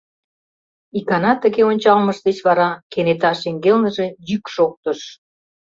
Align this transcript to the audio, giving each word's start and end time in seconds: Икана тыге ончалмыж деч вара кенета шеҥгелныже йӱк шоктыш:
Икана 0.97 1.31
тыге 1.43 1.61
ончалмыж 1.71 2.17
деч 2.27 2.37
вара 2.47 2.69
кенета 2.91 3.31
шеҥгелныже 3.41 4.07
йӱк 4.29 4.45
шоктыш: 4.55 4.99